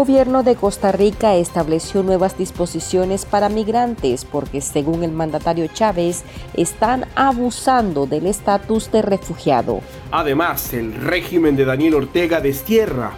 gobierno 0.00 0.42
de 0.42 0.56
Costa 0.56 0.92
Rica 0.92 1.34
estableció 1.34 2.02
nuevas 2.02 2.38
disposiciones 2.38 3.26
para 3.26 3.50
migrantes 3.50 4.24
porque, 4.24 4.62
según 4.62 5.04
el 5.04 5.12
mandatario 5.12 5.66
Chávez, 5.66 6.22
están 6.54 7.04
abusando 7.16 8.06
del 8.06 8.26
estatus 8.26 8.90
de 8.90 9.02
refugiado. 9.02 9.82
Además, 10.10 10.72
el 10.72 10.94
régimen 10.94 11.54
de 11.54 11.66
Daniel 11.66 11.96
Ortega 11.96 12.40
destierra 12.40 13.12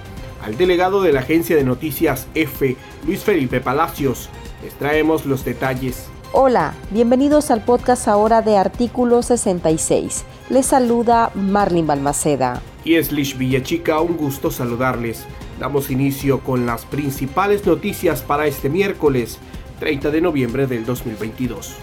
al 0.44 0.56
delegado 0.56 1.02
de 1.02 1.12
la 1.12 1.20
agencia 1.20 1.54
de 1.54 1.62
noticias 1.62 2.26
F, 2.34 2.76
Luis 3.06 3.20
Felipe 3.20 3.60
Palacios. 3.60 4.28
Les 4.64 4.74
traemos 4.74 5.24
los 5.24 5.44
detalles. 5.44 6.08
Hola, 6.32 6.74
bienvenidos 6.90 7.52
al 7.52 7.62
podcast 7.62 8.08
ahora 8.08 8.42
de 8.42 8.56
Artículo 8.56 9.22
66. 9.22 10.24
Les 10.50 10.66
saluda 10.66 11.30
Marlin 11.36 11.86
Balmaceda. 11.86 12.60
Y 12.84 12.96
es 12.96 13.12
Lish 13.12 13.38
Villachica, 13.38 14.00
un 14.00 14.16
gusto 14.16 14.50
saludarles. 14.50 15.24
Damos 15.62 15.92
inicio 15.92 16.40
con 16.40 16.66
las 16.66 16.84
principales 16.84 17.64
noticias 17.64 18.22
para 18.22 18.48
este 18.48 18.68
miércoles 18.68 19.38
30 19.78 20.10
de 20.10 20.20
noviembre 20.20 20.66
del 20.66 20.84
2022. 20.84 21.76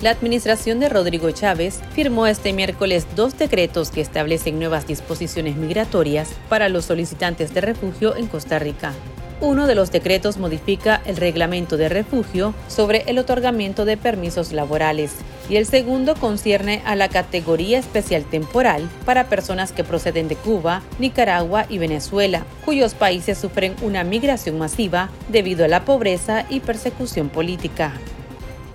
La 0.00 0.08
administración 0.08 0.80
de 0.80 0.88
Rodrigo 0.88 1.30
Chávez 1.32 1.82
firmó 1.92 2.26
este 2.26 2.54
miércoles 2.54 3.06
dos 3.14 3.36
decretos 3.36 3.90
que 3.90 4.00
establecen 4.00 4.58
nuevas 4.58 4.86
disposiciones 4.86 5.56
migratorias 5.56 6.30
para 6.48 6.70
los 6.70 6.86
solicitantes 6.86 7.52
de 7.52 7.60
refugio 7.60 8.16
en 8.16 8.26
Costa 8.26 8.58
Rica. 8.58 8.94
Uno 9.42 9.66
de 9.66 9.74
los 9.74 9.92
decretos 9.92 10.38
modifica 10.38 11.02
el 11.04 11.18
reglamento 11.18 11.76
de 11.76 11.90
refugio 11.90 12.54
sobre 12.68 13.02
el 13.06 13.18
otorgamiento 13.18 13.84
de 13.84 13.98
permisos 13.98 14.52
laborales 14.52 15.16
y 15.48 15.56
el 15.56 15.66
segundo 15.66 16.14
concierne 16.14 16.82
a 16.84 16.96
la 16.96 17.08
categoría 17.08 17.78
especial 17.78 18.24
temporal 18.24 18.88
para 19.04 19.28
personas 19.28 19.72
que 19.72 19.84
proceden 19.84 20.28
de 20.28 20.36
Cuba, 20.36 20.82
Nicaragua 20.98 21.66
y 21.68 21.78
Venezuela, 21.78 22.44
cuyos 22.64 22.94
países 22.94 23.38
sufren 23.38 23.74
una 23.82 24.04
migración 24.04 24.58
masiva 24.58 25.10
debido 25.28 25.64
a 25.64 25.68
la 25.68 25.84
pobreza 25.84 26.46
y 26.48 26.60
persecución 26.60 27.28
política. 27.28 27.92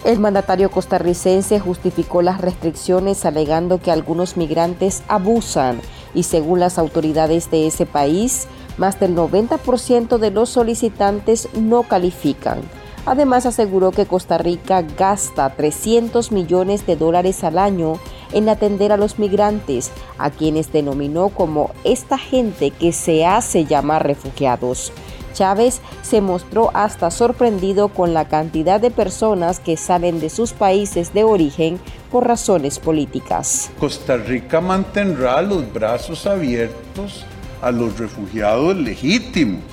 El 0.06 0.20
mandatario 0.20 0.70
costarricense 0.70 1.60
justificó 1.60 2.22
las 2.22 2.40
restricciones 2.40 3.26
alegando 3.26 3.82
que 3.82 3.92
algunos 3.92 4.38
migrantes 4.38 5.04
abusan 5.08 5.82
y 6.14 6.24
según 6.24 6.60
las 6.60 6.78
autoridades 6.78 7.52
de 7.52 7.68
ese 7.68 7.86
país, 7.86 8.48
más 8.78 9.00
del 9.00 9.16
90% 9.16 10.18
de 10.18 10.32
los 10.32 10.50
solicitantes 10.50 11.50
no 11.56 11.84
califican. 11.84 12.62
Además 13.08 13.46
aseguró 13.46 13.92
que 13.92 14.06
Costa 14.06 14.38
Rica 14.38 14.82
gasta 14.82 15.50
300 15.50 16.34
millones 16.34 16.86
de 16.86 16.98
dólares 16.98 17.46
al 17.46 17.58
año 17.58 18.00
en 18.34 18.50
atender 18.50 18.92
a 18.92 18.98
los 18.98 19.18
migrantes, 19.18 19.92
a 20.18 20.30
quienes 20.30 20.74
denominó 20.74 21.30
como 21.30 21.72
esta 21.86 22.18
gente 22.18 22.72
que 22.72 22.92
se 22.92 23.26
hace 23.26 23.64
llamar 23.64 24.06
refugiados. 24.06 24.92
Chávez 25.34 25.80
se 26.02 26.20
mostró 26.20 26.70
hasta 26.74 27.10
sorprendido 27.10 27.88
con 27.88 28.14
la 28.14 28.28
cantidad 28.28 28.82
de 28.82 28.92
personas 28.92 29.62
que 29.62 29.78
salen 29.78 30.20
de 30.20 30.30
sus 30.30 30.52
países 30.52 31.14
de 31.14 31.24
origen 31.24 31.80
por 32.12 32.28
razones 32.28 32.78
políticas. 32.78 33.72
Costa 33.80 34.18
Rica 34.18 34.60
mantendrá 34.60 35.42
los 35.42 35.72
brazos 35.72 36.28
abiertos 36.28 37.26
a 37.62 37.72
los 37.72 37.98
refugiados 37.98 38.76
legítimos. 38.76 39.64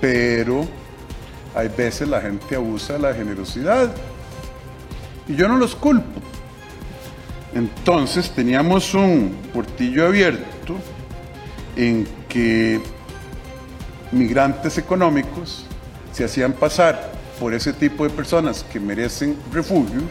Pero 0.00 0.64
hay 1.58 1.66
veces 1.66 2.06
la 2.06 2.20
gente 2.20 2.54
abusa 2.54 2.92
de 2.92 2.98
la 3.00 3.12
generosidad. 3.12 3.90
Y 5.26 5.34
yo 5.34 5.48
no 5.48 5.56
los 5.56 5.74
culpo. 5.74 6.20
Entonces 7.52 8.30
teníamos 8.30 8.94
un 8.94 9.36
portillo 9.52 10.06
abierto 10.06 10.76
en 11.74 12.06
que 12.28 12.80
migrantes 14.12 14.78
económicos 14.78 15.64
se 16.12 16.24
hacían 16.24 16.52
pasar 16.52 17.10
por 17.40 17.52
ese 17.52 17.72
tipo 17.72 18.04
de 18.04 18.10
personas 18.10 18.62
que 18.62 18.78
merecen 18.78 19.36
refugio 19.52 20.02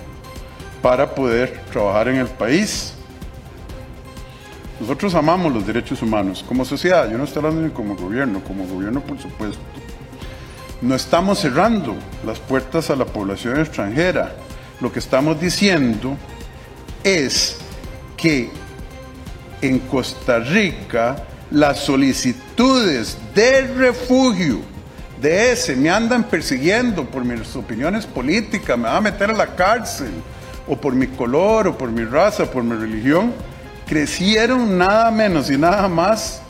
para 0.82 1.16
poder 1.16 1.62
trabajar 1.72 2.10
en 2.10 2.18
el 2.18 2.28
país 2.28 2.94
nosotros 4.80 5.16
amamos 5.16 5.52
los 5.52 5.66
derechos 5.66 6.04
humanos 6.04 6.46
como 6.48 6.64
sociedad, 6.64 7.10
yo 7.10 7.18
no 7.18 7.24
estoy 7.24 7.40
hablando 7.44 7.62
ni 7.62 7.72
como 7.72 7.96
gobierno, 7.96 8.44
como 8.44 8.68
gobierno 8.68 9.02
por 9.02 9.18
supuesto. 9.18 9.60
No 10.82 10.94
estamos 10.94 11.40
cerrando 11.40 11.96
las 12.26 12.40
puertas 12.40 12.90
a 12.90 12.96
la 12.96 13.06
población 13.06 13.60
extranjera. 13.60 14.36
Lo 14.80 14.92
que 14.92 15.00
estamos 15.00 15.40
diciendo 15.40 16.16
es 17.04 17.58
que 18.16 18.52
en 19.62 19.80
Costa 19.80 20.40
Rica 20.40 21.16
las 21.50 21.80
solicitudes 21.80 23.18
de 23.34 23.62
refugio 23.62 24.60
de 25.20 25.54
ese 25.54 25.76
me 25.76 25.90
andan 25.90 26.26
persiguiendo 26.26 27.06
por 27.06 27.26
mis 27.26 27.56
opiniones 27.56 28.06
políticas, 28.06 28.78
me 28.78 28.84
van 28.84 28.98
a 28.98 29.02
meter 29.02 29.32
a 29.32 29.34
la 29.34 29.56
cárcel, 29.56 30.12
o 30.68 30.76
por 30.76 30.94
mi 30.94 31.08
color, 31.08 31.70
o 31.70 31.78
por 31.78 31.90
mi 31.90 32.04
raza, 32.04 32.46
por 32.52 32.64
mi 32.64 32.76
religión, 32.76 33.34
crecieron 33.88 34.78
nada 34.78 35.10
menos 35.10 35.50
y 35.50 35.58
nada 35.58 35.88
más 35.88 36.42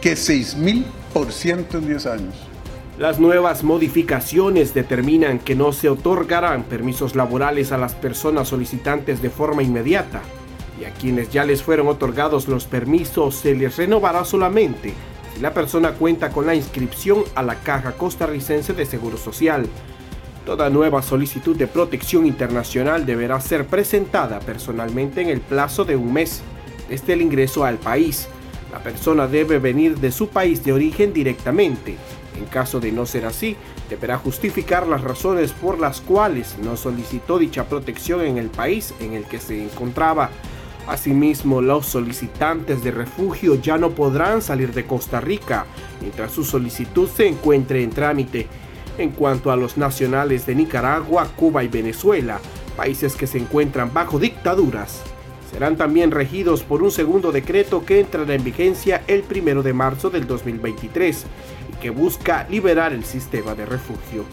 que 0.00 0.14
6.000% 0.14 1.74
en 1.74 1.86
10 1.86 2.06
años. 2.06 2.53
Las 2.98 3.18
nuevas 3.18 3.64
modificaciones 3.64 4.72
determinan 4.72 5.40
que 5.40 5.56
no 5.56 5.72
se 5.72 5.88
otorgarán 5.88 6.62
permisos 6.62 7.16
laborales 7.16 7.72
a 7.72 7.76
las 7.76 7.96
personas 7.96 8.46
solicitantes 8.46 9.20
de 9.20 9.30
forma 9.30 9.64
inmediata 9.64 10.22
y 10.80 10.84
a 10.84 10.92
quienes 10.92 11.28
ya 11.30 11.44
les 11.44 11.60
fueron 11.60 11.88
otorgados 11.88 12.46
los 12.46 12.66
permisos 12.66 13.34
se 13.34 13.56
les 13.56 13.76
renovará 13.76 14.24
solamente 14.24 14.94
si 15.34 15.40
la 15.40 15.52
persona 15.52 15.94
cuenta 15.94 16.30
con 16.30 16.46
la 16.46 16.54
inscripción 16.54 17.24
a 17.34 17.42
la 17.42 17.56
Caja 17.56 17.92
Costarricense 17.92 18.74
de 18.74 18.86
Seguro 18.86 19.16
Social. 19.16 19.66
Toda 20.46 20.70
nueva 20.70 21.02
solicitud 21.02 21.56
de 21.56 21.66
protección 21.66 22.26
internacional 22.26 23.04
deberá 23.04 23.40
ser 23.40 23.66
presentada 23.66 24.38
personalmente 24.38 25.20
en 25.20 25.30
el 25.30 25.40
plazo 25.40 25.84
de 25.84 25.96
un 25.96 26.12
mes 26.12 26.42
desde 26.88 27.14
el 27.14 27.22
ingreso 27.22 27.64
al 27.64 27.78
país. 27.78 28.28
La 28.70 28.78
persona 28.78 29.26
debe 29.26 29.58
venir 29.58 29.98
de 29.98 30.12
su 30.12 30.28
país 30.28 30.62
de 30.64 30.72
origen 30.72 31.12
directamente. 31.12 31.96
En 32.36 32.46
caso 32.46 32.80
de 32.80 32.90
no 32.90 33.06
ser 33.06 33.26
así, 33.26 33.56
deberá 33.88 34.18
justificar 34.18 34.86
las 34.86 35.02
razones 35.02 35.52
por 35.52 35.78
las 35.78 36.00
cuales 36.00 36.56
no 36.62 36.76
solicitó 36.76 37.38
dicha 37.38 37.64
protección 37.64 38.22
en 38.22 38.38
el 38.38 38.48
país 38.48 38.92
en 39.00 39.12
el 39.12 39.24
que 39.24 39.38
se 39.38 39.62
encontraba. 39.62 40.30
Asimismo, 40.86 41.62
los 41.62 41.86
solicitantes 41.86 42.84
de 42.84 42.90
refugio 42.90 43.54
ya 43.54 43.78
no 43.78 43.90
podrán 43.90 44.42
salir 44.42 44.74
de 44.74 44.84
Costa 44.84 45.20
Rica 45.20 45.64
mientras 46.00 46.32
su 46.32 46.44
solicitud 46.44 47.08
se 47.08 47.28
encuentre 47.28 47.82
en 47.82 47.90
trámite. 47.90 48.48
En 48.98 49.10
cuanto 49.10 49.50
a 49.50 49.56
los 49.56 49.76
nacionales 49.76 50.44
de 50.46 50.54
Nicaragua, 50.54 51.26
Cuba 51.36 51.64
y 51.64 51.68
Venezuela, 51.68 52.38
países 52.76 53.16
que 53.16 53.26
se 53.26 53.38
encuentran 53.38 53.92
bajo 53.92 54.18
dictaduras, 54.18 55.02
serán 55.54 55.76
también 55.76 56.10
regidos 56.10 56.64
por 56.64 56.82
un 56.82 56.90
segundo 56.90 57.30
decreto 57.30 57.86
que 57.86 58.00
entrará 58.00 58.34
en 58.34 58.42
vigencia 58.42 59.02
el 59.06 59.22
1 59.22 59.62
de 59.62 59.72
marzo 59.72 60.10
del 60.10 60.26
2023 60.26 61.26
y 61.72 61.76
que 61.76 61.90
busca 61.90 62.44
liberar 62.50 62.92
el 62.92 63.04
sistema 63.04 63.54
de 63.54 63.64
refugio. 63.64 64.24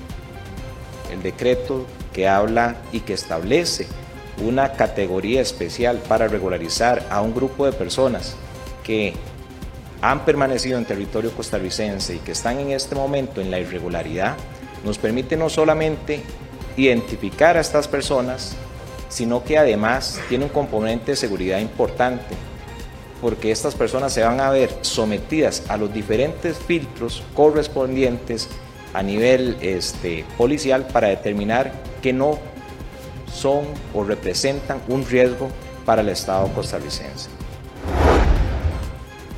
El 1.13 1.21
decreto 1.21 1.85
que 2.11 2.27
habla 2.27 2.77
y 2.91 3.01
que 3.01 3.13
establece 3.13 3.85
una 4.43 4.71
categoría 4.71 5.41
especial 5.41 6.01
para 6.07 6.27
regularizar 6.27 7.05
a 7.11 7.21
un 7.21 7.35
grupo 7.35 7.67
de 7.67 7.73
personas 7.73 8.35
que 8.83 9.13
han 10.01 10.25
permanecido 10.25 10.79
en 10.79 10.85
territorio 10.85 11.31
costarricense 11.33 12.15
y 12.15 12.19
que 12.19 12.31
están 12.31 12.57
en 12.57 12.71
este 12.71 12.95
momento 12.95 13.41
en 13.41 13.51
la 13.51 13.59
irregularidad, 13.59 14.37
nos 14.83 14.97
permite 14.97 15.37
no 15.37 15.49
solamente 15.49 16.23
identificar 16.77 17.57
a 17.57 17.61
estas 17.61 17.87
personas, 17.87 18.55
sino 19.11 19.43
que 19.43 19.57
además 19.57 20.19
tiene 20.29 20.45
un 20.45 20.49
componente 20.49 21.11
de 21.11 21.17
seguridad 21.17 21.59
importante, 21.59 22.33
porque 23.21 23.51
estas 23.51 23.75
personas 23.75 24.13
se 24.13 24.23
van 24.23 24.39
a 24.39 24.49
ver 24.49 24.73
sometidas 24.81 25.63
a 25.67 25.75
los 25.75 25.93
diferentes 25.93 26.57
filtros 26.57 27.21
correspondientes 27.35 28.47
a 28.93 29.03
nivel 29.03 29.57
este, 29.61 30.25
policial 30.37 30.87
para 30.87 31.09
determinar 31.09 31.73
que 32.01 32.13
no 32.13 32.39
son 33.31 33.65
o 33.93 34.03
representan 34.03 34.81
un 34.87 35.05
riesgo 35.05 35.49
para 35.85 36.01
el 36.01 36.09
Estado 36.09 36.47
costarricense. 36.53 37.29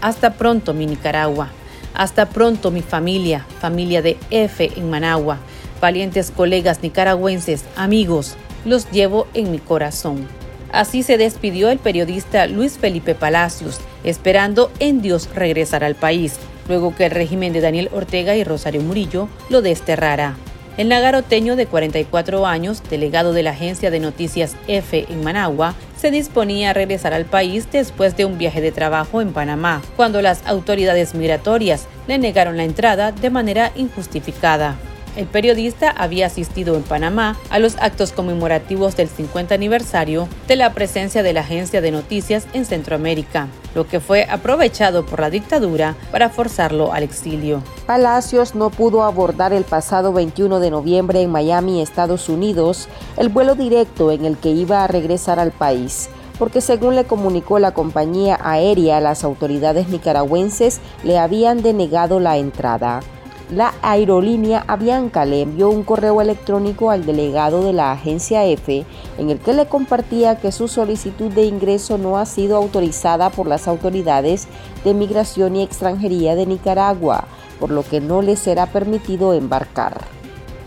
Hasta 0.02 0.34
pronto, 0.34 0.74
mi 0.74 0.86
Nicaragua. 0.86 1.50
Hasta 1.96 2.28
pronto, 2.28 2.72
mi 2.72 2.82
familia, 2.82 3.46
familia 3.60 4.02
de 4.02 4.18
F 4.30 4.72
en 4.76 4.90
Managua, 4.90 5.38
valientes 5.80 6.32
colegas 6.32 6.82
nicaragüenses, 6.82 7.66
amigos, 7.76 8.36
los 8.66 8.90
llevo 8.92 9.28
en 9.34 9.52
mi 9.52 9.60
corazón. 9.60 10.28
Así 10.72 11.04
se 11.04 11.18
despidió 11.18 11.70
el 11.70 11.78
periodista 11.78 12.48
Luis 12.48 12.78
Felipe 12.78 13.14
Palacios, 13.14 13.80
esperando 14.04 14.72
en 14.80 15.02
Dios 15.02 15.30
regresar 15.36 15.84
al 15.84 15.96
país, 15.96 16.34
luego 16.68 16.96
que 16.96 17.06
el 17.06 17.12
régimen 17.12 17.54
de 17.54 17.62
Daniel 17.62 17.90
Ortega 17.94 18.36
y 18.36 18.44
Rosario 18.44 18.82
Murillo 18.82 19.30
lo 19.50 19.62
desterrara. 19.62 20.36
El 20.76 20.90
nagaroteño 20.90 21.56
de 21.56 21.68
44 21.68 22.48
años, 22.48 22.82
delegado 22.90 23.34
de 23.34 23.44
la 23.44 23.52
agencia 23.52 23.92
de 23.92 24.00
noticias 24.00 24.56
F 24.68 25.06
en 25.08 25.24
Managua, 25.24 25.76
se 25.96 26.10
disponía 26.10 26.72
a 26.72 26.74
regresar 26.74 27.14
al 27.14 27.26
país 27.26 27.68
después 27.72 28.18
de 28.18 28.26
un 28.26 28.40
viaje 28.40 28.60
de 28.60 28.72
trabajo 28.72 29.22
en 29.22 29.34
Panamá, 29.34 29.84
cuando 29.96 30.24
las 30.24 30.46
autoridades 30.48 31.14
migratorias 31.14 31.86
le 32.08 32.18
negaron 32.18 32.58
la 32.58 32.64
entrada 32.64 33.12
de 33.12 33.30
manera 33.30 33.72
injustificada. 33.76 34.76
El 35.16 35.28
periodista 35.28 35.92
había 35.92 36.26
asistido 36.26 36.76
en 36.76 36.82
Panamá 36.82 37.38
a 37.52 37.60
los 37.60 37.76
actos 37.80 38.12
conmemorativos 38.12 38.98
del 38.98 39.08
50 39.08 39.54
aniversario 39.54 40.28
de 40.48 40.56
la 40.56 40.74
presencia 40.74 41.22
de 41.22 41.34
la 41.34 41.42
agencia 41.42 41.82
de 41.82 41.92
noticias 41.92 42.48
en 42.54 42.66
Centroamérica, 42.66 43.48
lo 43.76 43.88
que 43.88 44.00
fue 44.00 44.26
aprovechado 44.28 45.06
por 45.06 45.20
la 45.20 45.30
dictadura 45.30 45.96
para 46.12 46.30
forzarlo 46.30 46.94
al 46.94 47.04
exilio. 47.04 47.62
Palacios 47.86 48.56
no 48.56 48.72
pudo 48.72 49.04
abordar 49.04 49.54
el 49.54 49.66
pasado 49.66 50.14
21 50.14 50.60
de 50.60 50.72
noviembre 50.72 51.22
en 51.22 51.30
Miami, 51.30 51.82
Estados 51.82 52.28
Unidos, 52.28 52.88
el 53.16 53.30
vuelo 53.30 53.54
directo 53.54 54.12
en 54.12 54.26
el 54.26 54.38
que 54.38 54.50
iba 54.50 54.84
a 54.84 54.88
regresar 54.88 55.40
al 55.40 55.52
país 55.52 56.10
porque 56.40 56.62
según 56.62 56.96
le 56.96 57.06
comunicó 57.06 57.60
la 57.60 57.76
compañía 57.76 58.40
aérea, 58.42 59.00
las 59.00 59.24
autoridades 59.24 59.88
nicaragüenses 59.90 60.82
le 61.04 61.20
habían 61.20 61.62
denegado 61.62 62.20
la 62.20 62.38
entrada 62.38 63.02
la 63.50 63.74
aerolínea 63.82 64.64
Avianca 64.68 65.26
le 65.26 65.42
envió 65.42 65.70
un 65.70 65.84
correo 65.84 66.22
electrónico 66.22 66.92
al 66.92 67.06
delegado 67.06 67.64
de 67.64 67.74
la 67.74 67.92
agencia 67.92 68.46
F 68.46 68.86
en 69.18 69.30
el 69.30 69.40
que 69.40 69.54
le 69.54 69.68
compartía 69.68 70.38
que 70.38 70.52
su 70.52 70.68
solicitud 70.68 71.32
de 71.32 71.44
ingreso 71.44 71.98
no 71.98 72.18
ha 72.18 72.26
sido 72.26 72.58
autorizada 72.58 73.30
por 73.30 73.48
las 73.48 73.68
autoridades 73.68 74.48
de 74.84 74.94
migración 74.94 75.56
y 75.56 75.64
extranjería 75.64 76.36
de 76.36 76.46
Nicaragua, 76.46 77.26
por 77.60 77.70
lo 77.70 77.84
que 77.84 78.02
no 78.02 78.22
le 78.22 78.36
será 78.36 78.68
permitido 78.68 79.34
embarcar. 79.34 80.02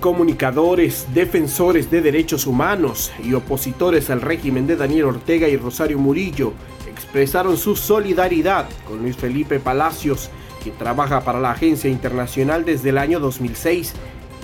Comunicadores, 0.00 1.06
defensores 1.14 1.90
de 1.90 2.02
derechos 2.02 2.46
humanos 2.46 3.10
y 3.24 3.32
opositores 3.32 4.10
al 4.10 4.20
régimen 4.20 4.66
de 4.66 4.76
Daniel 4.76 5.06
Ortega 5.06 5.48
y 5.48 5.56
Rosario 5.56 5.98
Murillo 5.98 6.52
expresaron 6.88 7.56
su 7.56 7.74
solidaridad 7.74 8.66
con 8.86 9.02
Luis 9.02 9.16
Felipe 9.16 9.58
Palacios 9.58 10.30
que 10.66 10.72
trabaja 10.72 11.20
para 11.20 11.38
la 11.38 11.52
Agencia 11.52 11.88
Internacional 11.88 12.64
desde 12.64 12.88
el 12.88 12.98
año 12.98 13.20
2006 13.20 13.92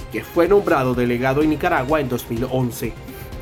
y 0.09 0.13
que 0.13 0.23
fue 0.23 0.47
nombrado 0.47 0.95
delegado 0.95 1.43
en 1.43 1.51
Nicaragua 1.51 2.01
en 2.01 2.09
2011. 2.09 2.93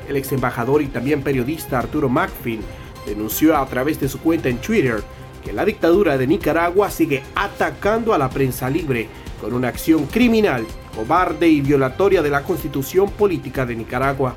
El 0.08 0.16
ex 0.16 0.32
embajador 0.32 0.80
y 0.80 0.86
también 0.86 1.22
periodista 1.22 1.78
Arturo 1.78 2.08
Macfin 2.08 2.62
denunció 3.04 3.54
a 3.54 3.66
través 3.66 4.00
de 4.00 4.08
su 4.08 4.18
cuenta 4.20 4.48
en 4.48 4.62
Twitter 4.62 5.02
que 5.44 5.52
la 5.52 5.66
dictadura 5.66 6.16
de 6.16 6.26
Nicaragua 6.26 6.90
sigue 6.90 7.22
atacando 7.34 8.14
a 8.14 8.18
la 8.18 8.30
prensa 8.30 8.70
libre 8.70 9.08
con 9.42 9.52
una 9.52 9.68
acción 9.68 10.06
criminal, 10.06 10.64
cobarde 10.96 11.48
y 11.48 11.60
violatoria 11.60 12.22
de 12.22 12.30
la 12.30 12.44
constitución 12.44 13.10
política 13.10 13.66
de 13.66 13.76
Nicaragua. 13.76 14.36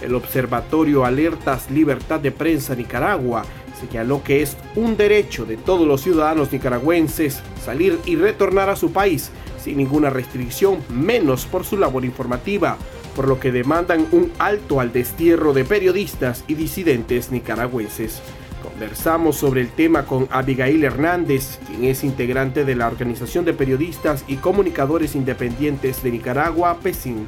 El 0.00 0.14
Observatorio 0.14 1.04
Alertas 1.04 1.70
Libertad 1.70 2.20
de 2.20 2.32
Prensa 2.32 2.74
Nicaragua 2.74 3.44
señaló 3.82 4.22
que 4.22 4.42
es 4.42 4.56
un 4.76 4.96
derecho 4.96 5.44
de 5.44 5.56
todos 5.56 5.86
los 5.86 6.00
ciudadanos 6.00 6.52
nicaragüenses 6.52 7.40
salir 7.64 7.98
y 8.06 8.16
retornar 8.16 8.70
a 8.70 8.76
su 8.76 8.92
país 8.92 9.30
sin 9.62 9.76
ninguna 9.76 10.10
restricción, 10.10 10.78
menos 10.88 11.46
por 11.46 11.64
su 11.64 11.76
labor 11.76 12.04
informativa, 12.04 12.76
por 13.14 13.28
lo 13.28 13.38
que 13.38 13.52
demandan 13.52 14.06
un 14.12 14.32
alto 14.38 14.80
al 14.80 14.92
destierro 14.92 15.52
de 15.52 15.64
periodistas 15.64 16.44
y 16.48 16.54
disidentes 16.54 17.30
nicaragüenses. 17.30 18.20
Conversamos 18.62 19.36
sobre 19.36 19.60
el 19.60 19.68
tema 19.68 20.04
con 20.06 20.28
Abigail 20.30 20.82
Hernández, 20.84 21.58
quien 21.66 21.84
es 21.84 22.04
integrante 22.04 22.64
de 22.64 22.74
la 22.74 22.86
Organización 22.86 23.44
de 23.44 23.52
Periodistas 23.52 24.24
y 24.26 24.36
Comunicadores 24.36 25.14
Independientes 25.14 26.02
de 26.02 26.10
Nicaragua, 26.10 26.78
PESIN. 26.82 27.26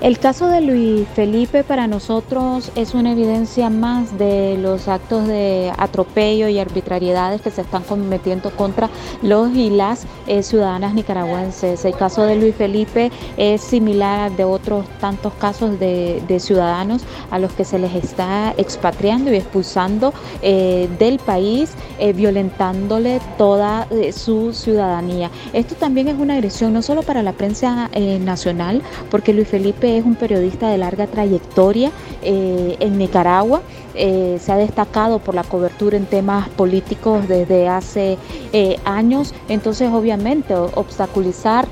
El 0.00 0.20
caso 0.20 0.46
de 0.46 0.60
Luis 0.60 1.08
Felipe 1.16 1.64
para 1.64 1.88
nosotros 1.88 2.70
es 2.76 2.94
una 2.94 3.10
evidencia 3.10 3.68
más 3.68 4.16
de 4.16 4.56
los 4.56 4.86
actos 4.86 5.26
de 5.26 5.72
atropello 5.76 6.46
y 6.46 6.60
arbitrariedades 6.60 7.40
que 7.40 7.50
se 7.50 7.62
están 7.62 7.82
cometiendo 7.82 8.52
contra 8.52 8.90
los 9.22 9.52
y 9.56 9.70
las 9.70 10.06
eh, 10.28 10.44
ciudadanas 10.44 10.94
nicaragüenses. 10.94 11.84
El 11.84 11.96
caso 11.96 12.22
de 12.22 12.36
Luis 12.36 12.54
Felipe 12.54 13.10
es 13.36 13.60
similar 13.60 14.30
de 14.36 14.44
otros 14.44 14.86
tantos 15.00 15.32
casos 15.34 15.80
de, 15.80 16.22
ciudadanos 16.38 17.02
a 17.32 17.40
los 17.40 17.50
que 17.54 17.64
se 17.64 17.80
les 17.80 17.92
está 17.96 18.54
expatriando 18.56 19.32
y 19.32 19.36
expulsando 19.36 20.14
eh, 20.42 20.88
del 21.00 21.18
país, 21.18 21.72
eh, 21.98 22.12
violentándole 22.12 23.20
toda 23.36 23.88
su 24.12 24.52
ciudadanía. 24.52 25.32
Esto 25.52 25.74
también 25.74 26.06
es 26.06 26.16
una 26.16 26.34
agresión 26.34 26.72
no 26.72 26.82
solo 26.82 27.02
para 27.02 27.24
la 27.24 27.32
prensa 27.32 27.90
nacional, 28.20 28.80
porque 29.10 29.32
Luis 29.32 29.48
Felipe 29.48 29.87
es 29.96 30.04
un 30.04 30.14
periodista 30.14 30.68
de 30.68 30.78
larga 30.78 31.06
trayectoria 31.06 31.90
eh, 32.22 32.76
en 32.80 32.98
Nicaragua. 32.98 33.62
Eh, 33.94 34.38
se 34.40 34.52
ha 34.52 34.56
destacado 34.56 35.18
por 35.18 35.34
la 35.34 35.42
cobertura 35.42 35.96
en 35.96 36.06
temas 36.06 36.48
políticos 36.50 37.26
desde 37.26 37.68
hace 37.68 38.16
eh, 38.52 38.78
años, 38.84 39.34
entonces 39.48 39.90
obviamente 39.92 40.54
obstaculizar 40.54 41.66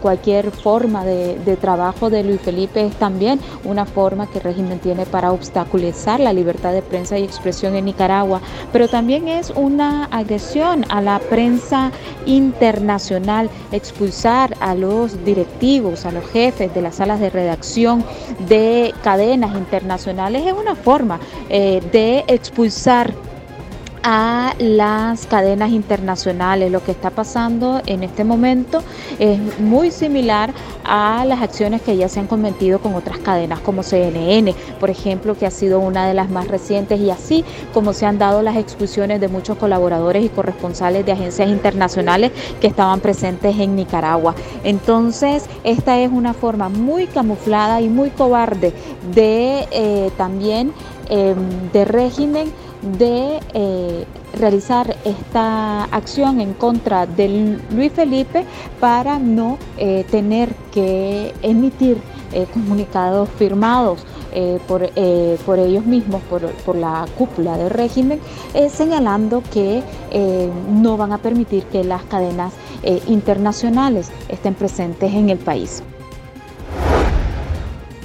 cualquier 0.00 0.50
forma 0.50 1.04
de, 1.04 1.38
de, 1.38 1.56
trabajo 1.56 2.10
de 2.10 2.24
Luis 2.24 2.40
Felipe 2.40 2.84
es 2.84 2.94
también 2.96 3.38
una 3.64 3.86
forma 3.86 4.26
que 4.26 4.38
el 4.38 4.44
régimen 4.44 4.78
tiene 4.78 5.06
para 5.06 5.32
obstaculizar 5.32 6.18
la 6.20 6.32
libertad 6.32 6.72
de 6.72 6.82
prensa 6.82 7.18
y 7.18 7.24
expresión 7.24 7.76
en 7.76 7.84
Nicaragua, 7.84 8.40
pero 8.72 8.88
también 8.88 9.28
es 9.28 9.50
una 9.54 10.06
agresión 10.06 10.84
a 10.88 11.00
la 11.00 11.18
prensa 11.18 11.92
internacional, 12.26 13.50
expulsar 13.72 14.56
a 14.60 14.74
los 14.74 15.24
directivos, 15.24 16.06
a 16.06 16.12
los 16.12 16.24
jefes 16.30 16.74
de 16.74 16.82
las 16.82 16.96
salas 16.96 17.20
de 17.20 17.30
redacción 17.30 18.04
de 18.48 18.92
cadenas 19.02 19.56
internacionales. 19.56 20.46
Es 20.46 20.52
una 20.52 20.74
forma 20.74 21.20
eh, 21.48 21.80
de 21.92 22.24
expulsar 22.26 23.14
a 24.08 24.54
las 24.60 25.26
cadenas 25.26 25.72
internacionales. 25.72 26.70
Lo 26.70 26.80
que 26.84 26.92
está 26.92 27.10
pasando 27.10 27.82
en 27.86 28.04
este 28.04 28.22
momento 28.22 28.84
es 29.18 29.58
muy 29.58 29.90
similar 29.90 30.54
a 30.84 31.24
las 31.24 31.42
acciones 31.42 31.82
que 31.82 31.96
ya 31.96 32.08
se 32.08 32.20
han 32.20 32.28
cometido 32.28 32.78
con 32.78 32.94
otras 32.94 33.18
cadenas 33.18 33.58
como 33.58 33.82
CNN, 33.82 34.54
por 34.78 34.90
ejemplo, 34.90 35.36
que 35.36 35.44
ha 35.44 35.50
sido 35.50 35.80
una 35.80 36.06
de 36.06 36.14
las 36.14 36.30
más 36.30 36.46
recientes 36.46 37.00
y 37.00 37.10
así 37.10 37.44
como 37.74 37.92
se 37.92 38.06
han 38.06 38.16
dado 38.16 38.42
las 38.42 38.56
expulsiones 38.56 39.20
de 39.20 39.26
muchos 39.26 39.58
colaboradores 39.58 40.24
y 40.24 40.28
corresponsales 40.28 41.04
de 41.04 41.10
agencias 41.10 41.48
internacionales 41.48 42.30
que 42.60 42.68
estaban 42.68 43.00
presentes 43.00 43.58
en 43.58 43.74
Nicaragua. 43.74 44.36
Entonces, 44.62 45.46
esta 45.64 45.98
es 45.98 46.12
una 46.12 46.32
forma 46.32 46.68
muy 46.68 47.08
camuflada 47.08 47.80
y 47.80 47.88
muy 47.88 48.10
cobarde 48.10 48.72
de 49.12 49.66
eh, 49.72 50.12
también 50.16 50.72
em, 51.08 51.36
de 51.72 51.84
régimen 51.84 52.52
de 52.82 53.40
eh, 53.54 54.04
realizar 54.38 54.96
esta 55.04 55.84
acción 55.84 56.40
en 56.40 56.54
contra 56.54 57.06
de 57.06 57.58
Luis 57.70 57.92
Felipe 57.92 58.44
para 58.80 59.18
no 59.18 59.58
eh, 59.78 60.04
tener 60.10 60.54
que 60.72 61.34
emitir 61.42 61.98
eh, 62.32 62.46
comunicados 62.52 63.28
firmados 63.38 64.00
por, 64.66 64.90
por, 65.46 65.58
ellos 65.58 65.86
mismos, 65.86 66.20
por, 66.28 66.42
por, 66.56 66.76
la 66.76 67.06
cúpula 67.16 67.56
del 67.56 67.70
régimen, 67.70 68.20
señalando 68.70 69.42
que 69.50 69.82
no 70.70 70.98
van 70.98 71.12
a 71.12 71.16
permitir 71.16 71.64
que 71.64 71.82
las 71.84 72.02
cadenas 72.02 72.52
internacionales 73.06 74.10
estén 74.28 74.52
presentes 74.52 75.14
en 75.14 75.30
el 75.30 75.38
país. 75.38 75.82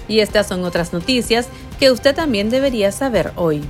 Y 0.07 0.19
estas 0.19 0.48
son 0.48 0.63
otras 0.63 0.93
noticias 0.93 1.50
que 1.77 1.91
usted 1.91 2.15
también 2.15 2.50
debería 2.50 2.93
saber 2.93 3.34
hoy. 3.36 3.62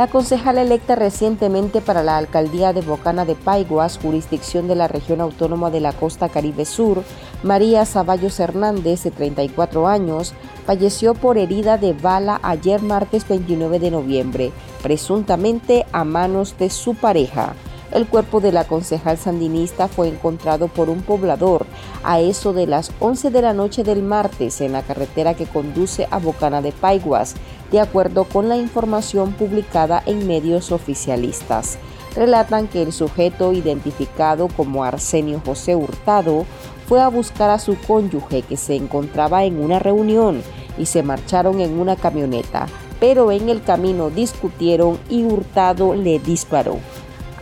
La 0.00 0.06
concejala 0.06 0.62
electa 0.62 0.94
recientemente 0.94 1.82
para 1.82 2.02
la 2.02 2.16
alcaldía 2.16 2.72
de 2.72 2.80
Bocana 2.80 3.26
de 3.26 3.34
Paiguas, 3.34 3.98
jurisdicción 4.00 4.66
de 4.66 4.74
la 4.74 4.88
región 4.88 5.20
autónoma 5.20 5.70
de 5.70 5.80
la 5.80 5.92
costa 5.92 6.30
Caribe 6.30 6.64
Sur, 6.64 7.04
María 7.42 7.84
Zaballos 7.84 8.40
Hernández, 8.40 9.02
de 9.02 9.10
34 9.10 9.86
años, 9.86 10.32
falleció 10.64 11.12
por 11.12 11.36
herida 11.36 11.76
de 11.76 11.92
bala 11.92 12.40
ayer 12.42 12.80
martes 12.80 13.28
29 13.28 13.78
de 13.78 13.90
noviembre, 13.90 14.52
presuntamente 14.82 15.84
a 15.92 16.04
manos 16.04 16.56
de 16.56 16.70
su 16.70 16.94
pareja. 16.94 17.52
El 17.92 18.06
cuerpo 18.06 18.40
de 18.40 18.52
la 18.52 18.64
concejal 18.64 19.18
sandinista 19.18 19.88
fue 19.88 20.08
encontrado 20.08 20.68
por 20.68 20.88
un 20.88 21.02
poblador 21.02 21.66
a 22.04 22.20
eso 22.20 22.52
de 22.52 22.68
las 22.68 22.92
11 23.00 23.30
de 23.30 23.42
la 23.42 23.52
noche 23.52 23.82
del 23.82 24.02
martes 24.02 24.60
en 24.60 24.72
la 24.72 24.82
carretera 24.82 25.34
que 25.34 25.46
conduce 25.46 26.06
a 26.10 26.18
Bocana 26.18 26.62
de 26.62 26.70
Paiguas, 26.70 27.34
de 27.70 27.80
acuerdo 27.80 28.24
con 28.24 28.48
la 28.48 28.56
información 28.56 29.32
publicada 29.32 30.02
en 30.06 30.26
medios 30.26 30.72
oficialistas. 30.72 31.78
Relatan 32.16 32.68
que 32.68 32.82
el 32.82 32.92
sujeto 32.92 33.52
identificado 33.52 34.48
como 34.48 34.84
Arsenio 34.84 35.40
José 35.44 35.76
Hurtado 35.76 36.44
fue 36.86 37.00
a 37.00 37.08
buscar 37.08 37.50
a 37.50 37.58
su 37.58 37.76
cónyuge 37.86 38.42
que 38.42 38.56
se 38.56 38.74
encontraba 38.74 39.44
en 39.44 39.62
una 39.62 39.78
reunión 39.78 40.42
y 40.76 40.86
se 40.86 41.02
marcharon 41.02 41.60
en 41.60 41.78
una 41.78 41.94
camioneta, 41.94 42.66
pero 42.98 43.30
en 43.30 43.48
el 43.48 43.62
camino 43.62 44.10
discutieron 44.10 44.98
y 45.08 45.24
Hurtado 45.24 45.94
le 45.94 46.18
disparó 46.18 46.78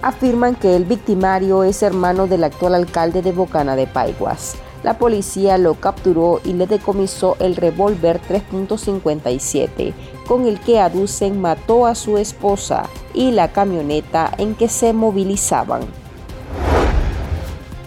afirman 0.03 0.55
que 0.55 0.77
el 0.77 0.85
victimario 0.85 1.65
es 1.65 1.83
hermano 1.83 2.27
del 2.27 2.45
actual 2.45 2.75
alcalde 2.75 3.23
de 3.23 3.33
Bocana 3.33 3.77
de 3.77 3.87
Paiguas. 3.87 4.57
La 4.83 4.99
policía 4.99 5.59
lo 5.59 5.75
capturó 5.75 6.41
y 6.45 6.53
le 6.53 6.67
decomisó 6.67 7.37
el 7.41 7.57
revólver 7.57 8.21
3.57 8.29 9.93
con 10.27 10.47
el 10.47 10.61
que 10.61 10.79
aducen 10.79 11.41
mató 11.41 11.87
a 11.87 11.95
su 11.95 12.19
esposa 12.19 12.89
y 13.15 13.33
la 13.33 13.51
camioneta 13.51 14.31
en 14.39 14.55
que 14.55 14.69
se 14.69 14.93
movilizaban. 14.93 15.81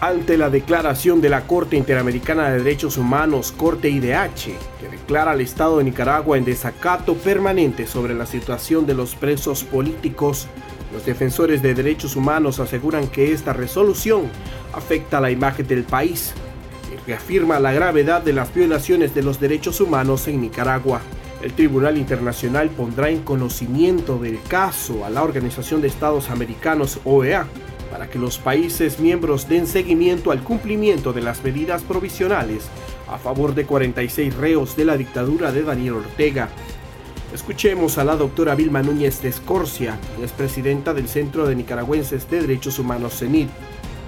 Ante 0.02 0.36
la 0.36 0.50
declaración 0.50 1.22
de 1.22 1.30
la 1.30 1.46
Corte 1.46 1.78
Interamericana 1.78 2.50
de 2.50 2.58
Derechos 2.58 2.98
Humanos, 2.98 3.52
Corte 3.52 3.88
IDH, 3.88 4.58
que 4.80 4.90
declara 4.90 5.32
al 5.32 5.42
Estado 5.42 5.78
de 5.78 5.84
Nicaragua 5.84 6.40
en 6.40 6.44
desacato 6.44 7.14
permanente 7.14 7.86
sobre 7.86 8.16
la 8.16 8.26
situación 8.26 8.88
de 8.88 8.96
los 8.96 9.14
presos 9.14 9.64
políticos, 9.64 10.48
los 10.92 11.06
defensores 11.06 11.62
de 11.62 11.76
derechos 11.76 12.16
humanos 12.16 12.60
aseguran 12.60 13.08
que 13.08 13.32
esta 13.32 13.54
resolución 13.54 14.24
afecta 14.74 15.22
la 15.22 15.30
imagen 15.30 15.68
del 15.68 15.84
país 15.84 16.34
reafirma 17.06 17.60
la 17.60 17.74
gravedad 17.74 18.22
de 18.22 18.34
las 18.34 18.54
violaciones 18.54 19.14
de 19.16 19.24
los 19.24 19.40
derechos 19.40 19.82
humanos 19.82 20.28
en 20.28 20.42
Nicaragua. 20.42 21.02
El 21.42 21.54
Tribunal 21.54 21.98
Internacional 21.98 22.70
pondrá 22.70 23.10
en 23.10 23.22
conocimiento 23.22 24.20
del 24.20 24.40
caso 24.44 25.06
a 25.06 25.10
la 25.10 25.24
Organización 25.24 25.82
de 25.82 25.88
Estados 25.88 26.30
Americanos 26.30 27.00
OEA 27.04 27.48
para 27.92 28.10
que 28.10 28.20
los 28.20 28.38
países 28.38 29.00
miembros 29.00 29.50
den 29.50 29.68
seguimiento 29.68 30.32
al 30.32 30.44
cumplimiento 30.44 31.14
de 31.14 31.22
las 31.22 31.44
medidas 31.44 31.84
provisionales 31.84 32.70
a 33.10 33.18
favor 33.18 33.56
de 33.56 33.66
46 33.66 34.36
reos 34.36 34.76
de 34.76 34.86
la 34.86 34.98
dictadura 34.98 35.52
de 35.52 35.64
Daniel 35.64 35.96
Ortega 35.96 36.50
Escuchemos 37.34 37.98
a 37.98 38.04
la 38.04 38.18
doctora 38.18 38.56
Vilma 38.56 38.84
Núñez 38.84 39.22
de 39.22 39.30
Escorcia, 39.30 39.98
es 40.22 40.34
presidenta 40.34 40.94
del 40.94 41.08
Centro 41.08 41.48
de 41.48 41.56
Nicaragüenses 41.56 42.30
de 42.30 42.42
Derechos 42.42 42.78
Humanos 42.78 43.20
CENID. 43.20 43.48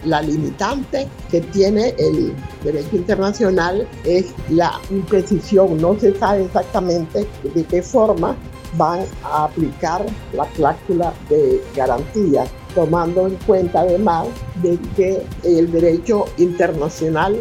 La 0.05 0.21
limitante 0.21 1.07
que 1.31 1.41
tiene 1.41 1.95
el 1.97 2.33
derecho 2.63 2.95
internacional 2.97 3.87
es 4.03 4.33
la 4.49 4.79
imprecisión. 4.89 5.77
No 5.77 5.97
se 5.99 6.17
sabe 6.17 6.43
exactamente 6.43 7.25
de 7.53 7.63
qué 7.63 7.81
forma 7.81 8.35
van 8.77 9.05
a 9.23 9.45
aplicar 9.45 10.05
la 10.33 10.45
cláusula 10.47 11.13
de 11.29 11.61
garantía, 11.75 12.45
tomando 12.75 13.27
en 13.27 13.35
cuenta 13.45 13.81
además 13.81 14.27
de 14.61 14.77
que 14.95 15.21
el 15.43 15.71
derecho 15.71 16.25
internacional 16.37 17.39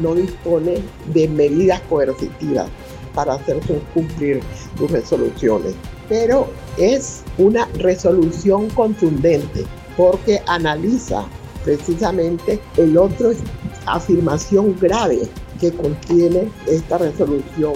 no 0.00 0.14
dispone 0.14 0.82
de 1.12 1.28
medidas 1.28 1.80
coercitivas 1.88 2.68
para 3.14 3.34
hacer 3.34 3.60
cumplir 3.94 4.40
sus 4.76 4.90
resoluciones. 4.90 5.74
Pero 6.08 6.48
es 6.76 7.22
una 7.38 7.66
resolución 7.78 8.68
contundente 8.70 9.64
porque 9.96 10.42
analiza 10.46 11.24
precisamente 11.64 12.60
el 12.76 12.96
otro 12.96 13.32
afirmación 13.86 14.76
grave 14.80 15.28
que 15.60 15.72
contiene 15.72 16.50
esta 16.66 16.98
resolución. 16.98 17.74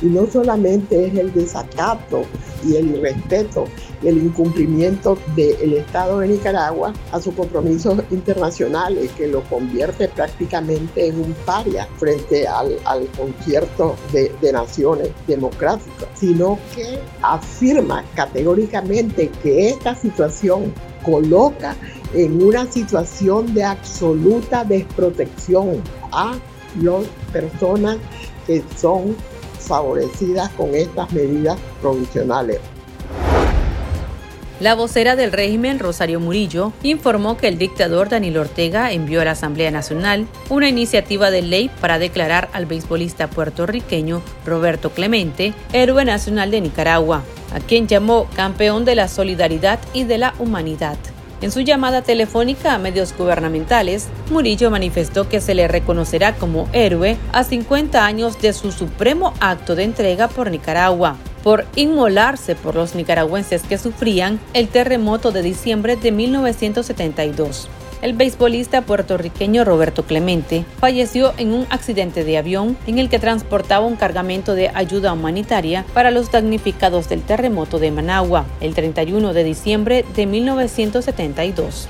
Y 0.00 0.06
no 0.06 0.26
solamente 0.26 1.06
es 1.06 1.14
el 1.16 1.32
desacato 1.34 2.22
y 2.64 2.76
el 2.76 2.94
irrespeto 2.94 3.64
y 4.00 4.08
el 4.08 4.18
incumplimiento 4.18 5.18
del 5.34 5.72
Estado 5.72 6.20
de 6.20 6.28
Nicaragua 6.28 6.92
a 7.10 7.20
sus 7.20 7.34
compromisos 7.34 8.00
internacionales, 8.10 9.10
que 9.16 9.26
lo 9.26 9.42
convierte 9.44 10.08
prácticamente 10.08 11.08
en 11.08 11.20
un 11.20 11.34
paria 11.44 11.88
frente 11.96 12.46
al, 12.46 12.78
concierto 13.16 13.96
de, 14.12 14.32
de 14.40 14.52
naciones 14.52 15.10
democráticas, 15.26 16.08
sino 16.14 16.60
que 16.76 17.00
afirma 17.22 18.04
categóricamente 18.14 19.30
que 19.42 19.70
esta 19.70 19.96
situación 19.96 20.72
coloca 21.04 21.76
en 22.14 22.42
una 22.42 22.70
situación 22.70 23.52
de 23.54 23.64
absoluta 23.64 24.64
desprotección 24.64 25.82
a 26.12 26.36
las 26.80 27.04
personas 27.32 27.98
que 28.46 28.62
son 28.76 29.16
favorecidas 29.58 30.48
con 30.50 30.74
estas 30.74 31.12
medidas 31.12 31.58
provisionales. 31.80 32.60
La 34.60 34.74
vocera 34.74 35.14
del 35.14 35.30
régimen, 35.30 35.78
Rosario 35.78 36.18
Murillo, 36.18 36.72
informó 36.82 37.36
que 37.36 37.46
el 37.46 37.58
dictador 37.58 38.08
Daniel 38.08 38.38
Ortega 38.38 38.90
envió 38.90 39.20
a 39.20 39.24
la 39.24 39.30
Asamblea 39.32 39.70
Nacional 39.70 40.26
una 40.48 40.68
iniciativa 40.68 41.30
de 41.30 41.42
ley 41.42 41.70
para 41.80 42.00
declarar 42.00 42.48
al 42.52 42.66
beisbolista 42.66 43.30
puertorriqueño 43.30 44.20
Roberto 44.44 44.90
Clemente 44.90 45.54
héroe 45.72 46.04
nacional 46.04 46.50
de 46.50 46.60
Nicaragua, 46.60 47.22
a 47.54 47.60
quien 47.60 47.86
llamó 47.86 48.26
campeón 48.34 48.84
de 48.84 48.96
la 48.96 49.06
solidaridad 49.06 49.78
y 49.94 50.02
de 50.02 50.18
la 50.18 50.34
humanidad. 50.40 50.98
En 51.40 51.52
su 51.52 51.60
llamada 51.60 52.02
telefónica 52.02 52.74
a 52.74 52.78
medios 52.78 53.16
gubernamentales, 53.16 54.08
Murillo 54.30 54.70
manifestó 54.72 55.28
que 55.28 55.40
se 55.40 55.54
le 55.54 55.68
reconocerá 55.68 56.34
como 56.34 56.68
héroe 56.72 57.16
a 57.32 57.44
50 57.44 58.04
años 58.04 58.40
de 58.40 58.52
su 58.52 58.72
supremo 58.72 59.32
acto 59.38 59.76
de 59.76 59.84
entrega 59.84 60.26
por 60.26 60.50
Nicaragua, 60.50 61.16
por 61.44 61.64
inmolarse 61.76 62.56
por 62.56 62.74
los 62.74 62.96
nicaragüenses 62.96 63.62
que 63.62 63.78
sufrían 63.78 64.40
el 64.52 64.68
terremoto 64.68 65.30
de 65.30 65.42
diciembre 65.42 65.94
de 65.94 66.10
1972. 66.10 67.68
El 68.00 68.12
beisbolista 68.12 68.82
puertorriqueño 68.82 69.64
Roberto 69.64 70.04
Clemente 70.04 70.64
falleció 70.78 71.32
en 71.36 71.52
un 71.52 71.66
accidente 71.68 72.22
de 72.22 72.38
avión 72.38 72.76
en 72.86 72.98
el 72.98 73.08
que 73.08 73.18
transportaba 73.18 73.84
un 73.84 73.96
cargamento 73.96 74.54
de 74.54 74.68
ayuda 74.72 75.12
humanitaria 75.12 75.84
para 75.94 76.12
los 76.12 76.30
damnificados 76.30 77.08
del 77.08 77.22
terremoto 77.22 77.80
de 77.80 77.90
Managua 77.90 78.46
el 78.60 78.74
31 78.74 79.32
de 79.32 79.42
diciembre 79.42 80.04
de 80.14 80.26
1972. 80.26 81.88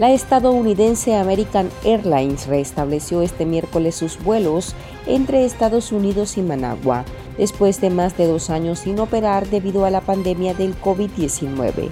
La 0.00 0.10
estadounidense 0.10 1.14
American 1.14 1.70
Airlines 1.84 2.48
restableció 2.48 3.22
este 3.22 3.46
miércoles 3.46 3.94
sus 3.94 4.20
vuelos 4.20 4.74
entre 5.06 5.44
Estados 5.44 5.92
Unidos 5.92 6.36
y 6.36 6.42
Managua, 6.42 7.04
después 7.38 7.80
de 7.80 7.90
más 7.90 8.16
de 8.16 8.26
dos 8.26 8.50
años 8.50 8.80
sin 8.80 8.98
operar 8.98 9.46
debido 9.46 9.84
a 9.84 9.90
la 9.90 10.00
pandemia 10.00 10.52
del 10.52 10.76
COVID-19. 10.80 11.90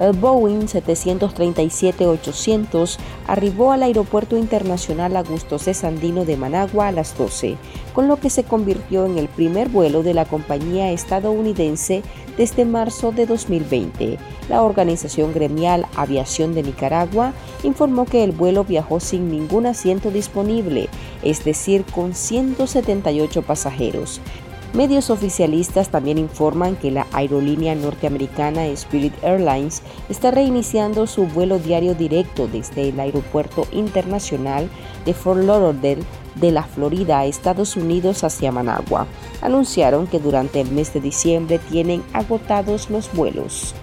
El 0.00 0.12
Boeing 0.12 0.66
737-800 0.66 2.96
arribó 3.28 3.70
al 3.70 3.84
Aeropuerto 3.84 4.36
Internacional 4.36 5.16
Augusto 5.16 5.60
C. 5.60 5.72
Sandino 5.72 6.24
de 6.24 6.36
Managua 6.36 6.88
a 6.88 6.92
las 6.92 7.16
12, 7.16 7.56
con 7.94 8.08
lo 8.08 8.16
que 8.16 8.28
se 8.28 8.42
convirtió 8.42 9.06
en 9.06 9.18
el 9.18 9.28
primer 9.28 9.68
vuelo 9.68 10.02
de 10.02 10.14
la 10.14 10.24
compañía 10.24 10.90
estadounidense 10.90 12.02
desde 12.36 12.64
marzo 12.64 13.12
de 13.12 13.26
2020. 13.26 14.18
La 14.48 14.62
organización 14.62 15.32
gremial 15.32 15.86
Aviación 15.94 16.54
de 16.54 16.64
Nicaragua 16.64 17.32
informó 17.62 18.04
que 18.04 18.24
el 18.24 18.32
vuelo 18.32 18.64
viajó 18.64 18.98
sin 18.98 19.30
ningún 19.30 19.66
asiento 19.66 20.10
disponible, 20.10 20.88
es 21.22 21.44
decir, 21.44 21.84
con 21.84 22.14
178 22.14 23.42
pasajeros, 23.42 24.20
Medios 24.74 25.08
oficialistas 25.08 25.88
también 25.88 26.18
informan 26.18 26.74
que 26.74 26.90
la 26.90 27.06
aerolínea 27.12 27.76
norteamericana 27.76 28.66
Spirit 28.66 29.14
Airlines 29.22 29.82
está 30.08 30.32
reiniciando 30.32 31.06
su 31.06 31.26
vuelo 31.26 31.60
diario 31.60 31.94
directo 31.94 32.48
desde 32.48 32.88
el 32.88 32.98
Aeropuerto 32.98 33.68
Internacional 33.70 34.68
de 35.06 35.14
Fort 35.14 35.44
Lauderdale 35.44 36.02
de 36.34 36.50
la 36.50 36.64
Florida 36.64 37.20
a 37.20 37.26
Estados 37.26 37.76
Unidos 37.76 38.24
hacia 38.24 38.50
Managua. 38.50 39.06
Anunciaron 39.42 40.08
que 40.08 40.18
durante 40.18 40.60
el 40.60 40.72
mes 40.72 40.92
de 40.92 41.00
diciembre 41.00 41.60
tienen 41.70 42.02
agotados 42.12 42.90
los 42.90 43.12
vuelos. 43.12 43.76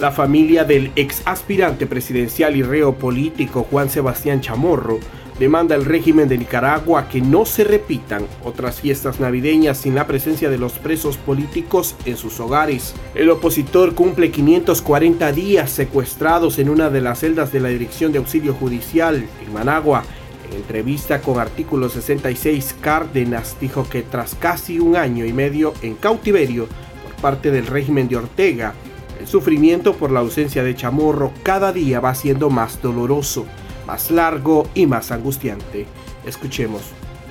La 0.00 0.10
familia 0.10 0.64
del 0.64 0.90
ex 0.96 1.22
aspirante 1.24 1.86
presidencial 1.86 2.56
y 2.56 2.64
reo 2.64 2.96
político 2.96 3.64
Juan 3.70 3.90
Sebastián 3.90 4.40
Chamorro 4.40 4.98
demanda 5.38 5.74
al 5.74 5.84
régimen 5.84 6.28
de 6.28 6.38
Nicaragua 6.38 7.08
que 7.08 7.20
no 7.20 7.44
se 7.44 7.64
repitan 7.64 8.26
otras 8.44 8.80
fiestas 8.80 9.20
navideñas 9.20 9.78
sin 9.78 9.94
la 9.94 10.06
presencia 10.06 10.50
de 10.50 10.58
los 10.58 10.72
presos 10.72 11.16
políticos 11.16 11.94
en 12.04 12.16
sus 12.16 12.40
hogares. 12.40 12.94
El 13.14 13.30
opositor 13.30 13.94
cumple 13.94 14.30
540 14.30 15.32
días 15.32 15.70
secuestrados 15.70 16.58
en 16.58 16.68
una 16.68 16.90
de 16.90 17.00
las 17.00 17.20
celdas 17.20 17.52
de 17.52 17.60
la 17.60 17.68
Dirección 17.68 18.12
de 18.12 18.18
Auxilio 18.18 18.54
Judicial 18.54 19.26
en 19.44 19.52
Managua. 19.52 20.04
En 20.50 20.56
entrevista 20.56 21.20
con 21.20 21.38
artículo 21.38 21.88
66, 21.88 22.76
Cárdenas 22.80 23.56
dijo 23.60 23.88
que 23.88 24.02
tras 24.02 24.34
casi 24.34 24.80
un 24.80 24.96
año 24.96 25.24
y 25.24 25.32
medio 25.32 25.74
en 25.82 25.94
cautiverio 25.94 26.66
por 27.04 27.14
parte 27.20 27.50
del 27.50 27.66
régimen 27.66 28.08
de 28.08 28.16
Ortega, 28.16 28.74
el 29.20 29.26
sufrimiento 29.26 29.94
por 29.94 30.10
la 30.10 30.20
ausencia 30.20 30.62
de 30.62 30.74
Chamorro 30.74 31.32
cada 31.42 31.72
día 31.72 32.00
va 32.00 32.14
siendo 32.14 32.50
más 32.50 32.80
doloroso 32.80 33.46
más 33.88 34.10
largo 34.10 34.68
y 34.74 34.86
más 34.86 35.10
angustiante. 35.10 35.86
Escuchemos. 36.24 36.82